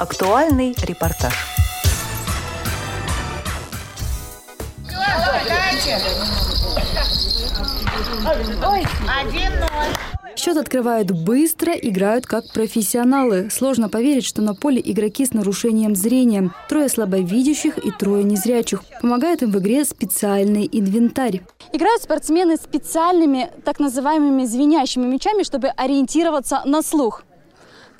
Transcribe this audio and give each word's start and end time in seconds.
Актуальный 0.00 0.74
репортаж. 0.82 1.34
Счет 10.36 10.56
открывают 10.56 11.10
быстро, 11.10 11.74
играют 11.74 12.24
как 12.24 12.50
профессионалы. 12.54 13.50
Сложно 13.50 13.90
поверить, 13.90 14.24
что 14.24 14.40
на 14.40 14.54
поле 14.54 14.80
игроки 14.82 15.26
с 15.26 15.34
нарушением 15.34 15.94
зрения. 15.94 16.50
Трое 16.70 16.88
слабовидящих 16.88 17.76
и 17.76 17.90
трое 17.90 18.24
незрячих. 18.24 18.82
Помогает 19.02 19.42
им 19.42 19.50
в 19.50 19.58
игре 19.58 19.84
специальный 19.84 20.66
инвентарь. 20.72 21.42
Играют 21.74 22.02
спортсмены 22.02 22.56
специальными 22.56 23.50
так 23.66 23.78
называемыми 23.78 24.46
звенящими 24.46 25.04
мячами, 25.04 25.42
чтобы 25.42 25.68
ориентироваться 25.68 26.62
на 26.64 26.80
слух. 26.80 27.22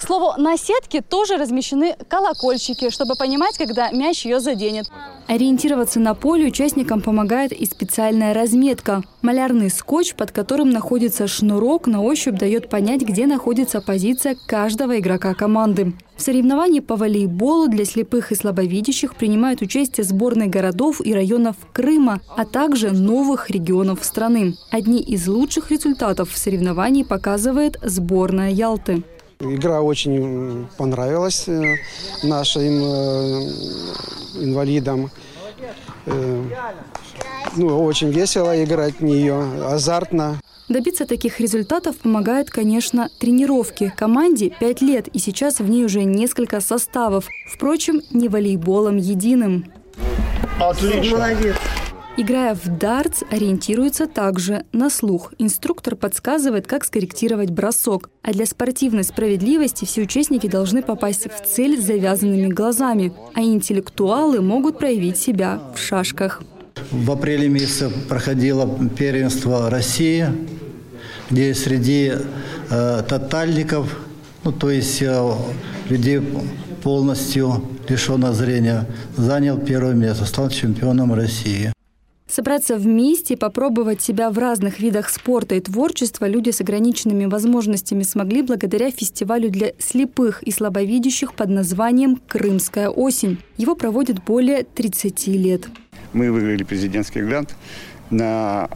К 0.00 0.02
слову, 0.02 0.32
на 0.38 0.56
сетке 0.56 1.02
тоже 1.02 1.36
размещены 1.36 1.94
колокольчики, 2.08 2.88
чтобы 2.88 3.16
понимать, 3.16 3.58
когда 3.58 3.90
мяч 3.90 4.24
ее 4.24 4.40
заденет. 4.40 4.86
Ориентироваться 5.26 6.00
на 6.00 6.14
поле 6.14 6.46
участникам 6.46 7.02
помогает 7.02 7.52
и 7.52 7.66
специальная 7.66 8.32
разметка. 8.32 9.02
Малярный 9.20 9.68
скотч, 9.68 10.14
под 10.14 10.32
которым 10.32 10.70
находится 10.70 11.26
шнурок, 11.28 11.86
на 11.86 12.00
ощупь 12.00 12.38
дает 12.38 12.70
понять, 12.70 13.02
где 13.02 13.26
находится 13.26 13.82
позиция 13.82 14.38
каждого 14.46 14.98
игрока 14.98 15.34
команды. 15.34 15.92
В 16.16 16.22
соревновании 16.22 16.80
по 16.80 16.96
волейболу 16.96 17.68
для 17.68 17.84
слепых 17.84 18.32
и 18.32 18.36
слабовидящих 18.36 19.14
принимают 19.14 19.60
участие 19.60 20.04
сборные 20.04 20.48
городов 20.48 21.02
и 21.04 21.12
районов 21.12 21.56
Крыма, 21.74 22.22
а 22.38 22.46
также 22.46 22.90
новых 22.90 23.50
регионов 23.50 24.02
страны. 24.02 24.54
Одни 24.70 25.02
из 25.02 25.28
лучших 25.28 25.70
результатов 25.70 26.30
в 26.30 26.38
соревновании 26.38 27.02
показывает 27.02 27.76
сборная 27.82 28.50
Ялты. 28.50 29.04
Игра 29.40 29.80
очень 29.80 30.66
понравилась 30.76 31.48
э, 31.48 31.76
нашим 32.22 32.82
э, 32.82 33.50
инвалидам. 34.34 35.10
Э, 36.04 36.44
ну, 37.56 37.82
очень 37.84 38.10
весело 38.10 38.62
играть 38.62 39.00
в 39.00 39.02
нее, 39.02 39.42
азартно. 39.66 40.38
Добиться 40.68 41.06
таких 41.06 41.40
результатов 41.40 41.96
помогают, 41.96 42.50
конечно, 42.50 43.08
тренировки. 43.18 43.92
Команде 43.96 44.50
5 44.60 44.82
лет, 44.82 45.08
и 45.08 45.18
сейчас 45.18 45.58
в 45.58 45.68
ней 45.68 45.84
уже 45.84 46.04
несколько 46.04 46.60
составов. 46.60 47.26
Впрочем, 47.50 48.02
не 48.10 48.28
волейболом 48.28 48.98
единым. 48.98 49.72
Отлично. 50.60 51.16
Молодец. 51.16 51.56
Играя 52.20 52.54
в 52.54 52.66
дартс, 52.78 53.22
ориентируется 53.30 54.06
также 54.06 54.66
на 54.74 54.90
слух. 54.90 55.32
Инструктор 55.38 55.96
подсказывает, 55.96 56.66
как 56.66 56.84
скорректировать 56.84 57.48
бросок. 57.48 58.10
А 58.20 58.34
для 58.34 58.44
спортивной 58.44 59.04
справедливости 59.04 59.86
все 59.86 60.02
участники 60.02 60.46
должны 60.46 60.82
попасть 60.82 61.28
в 61.30 61.46
цель 61.46 61.80
с 61.80 61.86
завязанными 61.86 62.52
глазами. 62.52 63.14
А 63.32 63.40
интеллектуалы 63.40 64.42
могут 64.42 64.78
проявить 64.78 65.16
себя 65.16 65.62
в 65.74 65.78
шашках. 65.78 66.42
В 66.90 67.10
апреле 67.10 67.48
месяце 67.48 67.90
проходило 68.06 68.68
первенство 68.98 69.70
России, 69.70 70.26
где 71.30 71.54
среди 71.54 72.12
э, 72.68 73.02
тотальников, 73.08 73.98
ну 74.44 74.52
то 74.52 74.68
есть 74.68 75.00
э, 75.00 75.32
людей 75.88 76.20
полностью 76.82 77.64
лишенных 77.88 78.34
зрения, 78.34 78.86
занял 79.16 79.56
первое 79.56 79.94
место, 79.94 80.26
стал 80.26 80.50
чемпионом 80.50 81.14
России. 81.14 81.72
Собраться 82.30 82.76
вместе, 82.76 83.36
попробовать 83.36 84.00
себя 84.00 84.30
в 84.30 84.38
разных 84.38 84.78
видах 84.78 85.08
спорта 85.08 85.56
и 85.56 85.60
творчества 85.60 86.26
люди 86.26 86.50
с 86.50 86.60
ограниченными 86.60 87.24
возможностями 87.24 88.04
смогли 88.04 88.42
благодаря 88.42 88.92
фестивалю 88.92 89.50
для 89.50 89.72
слепых 89.80 90.44
и 90.44 90.52
слабовидящих 90.52 91.34
под 91.34 91.48
названием 91.48 92.20
«Крымская 92.28 92.88
осень». 92.88 93.38
Его 93.56 93.74
проводят 93.74 94.22
более 94.22 94.62
30 94.62 95.26
лет. 95.26 95.68
Мы 96.12 96.30
выиграли 96.30 96.62
президентский 96.62 97.22
грант. 97.22 97.56
На, 98.10 98.70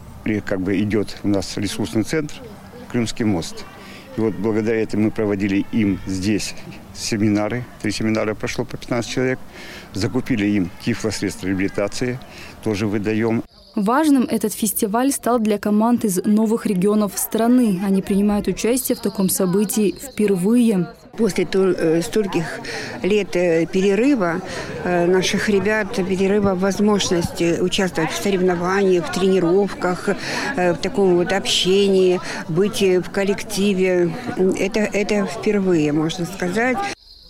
как 0.45 0.59
бы 0.59 0.77
идет 0.81 1.17
у 1.23 1.29
нас 1.29 1.55
ресурсный 1.55 2.03
центр 2.03 2.35
«Крымский 2.91 3.23
мост». 3.23 3.63
И 4.17 4.21
вот 4.21 4.33
благодаря 4.35 4.81
этому 4.81 5.05
мы 5.05 5.11
проводили 5.11 5.65
им 5.71 5.99
здесь 6.05 6.55
семинары. 6.93 7.63
Три 7.81 7.91
семинара 7.91 8.33
прошло 8.33 8.65
по 8.65 8.77
15 8.77 9.09
человек. 9.09 9.39
Закупили 9.93 10.45
им 10.47 10.69
тифлосредства 10.83 11.47
реабилитации, 11.47 12.19
тоже 12.63 12.87
выдаем. 12.87 13.43
Важным 13.75 14.23
этот 14.23 14.53
фестиваль 14.53 15.11
стал 15.11 15.39
для 15.39 15.57
команд 15.57 16.05
из 16.05 16.23
новых 16.23 16.65
регионов 16.65 17.11
страны. 17.17 17.81
Они 17.83 18.01
принимают 18.01 18.47
участие 18.47 18.95
в 18.95 19.01
таком 19.01 19.27
событии 19.27 19.93
впервые. 20.01 20.87
После 21.17 21.47
э, 21.51 22.01
стольких 22.01 22.45
лет 23.01 23.35
э, 23.35 23.65
перерыва 23.65 24.41
э, 24.83 25.05
наших 25.05 25.49
ребят, 25.49 25.95
перерыва 25.95 26.55
возможности 26.55 27.59
участвовать 27.61 28.11
в 28.11 28.21
соревнованиях, 28.21 29.07
в 29.07 29.13
тренировках, 29.13 30.09
в 30.55 30.75
таком 30.75 31.15
вот 31.15 31.31
общении, 31.31 32.19
быть 32.49 32.81
в 32.81 33.09
коллективе, 33.11 34.11
это, 34.59 34.79
это 34.79 35.25
впервые, 35.25 35.91
можно 35.93 36.25
сказать. 36.25 36.77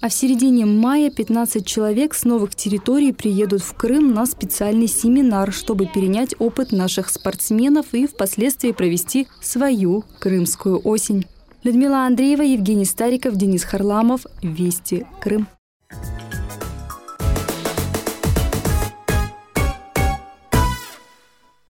А 0.01 0.09
в 0.09 0.13
середине 0.13 0.65
мая 0.65 1.09
15 1.09 1.65
человек 1.65 2.13
с 2.13 2.25
новых 2.25 2.53
территорий 2.53 3.11
приедут 3.11 3.63
в 3.63 3.73
Крым 3.73 4.13
на 4.13 4.27
специальный 4.27 4.87
семинар, 4.87 5.51
чтобы 5.51 5.87
перенять 5.87 6.35
опыт 6.37 6.71
наших 6.71 7.09
спортсменов 7.09 7.87
и 7.93 8.05
впоследствии 8.05 8.71
провести 8.71 9.27
свою 9.41 10.03
крымскую 10.19 10.79
осень. 10.83 11.25
Людмила 11.65 12.05
Андреева, 12.05 12.43
Евгений 12.43 12.85
Стариков, 12.85 13.37
Денис 13.37 13.63
Харламов. 13.63 14.27
Вести. 14.43 15.07
Крым. 15.19 15.47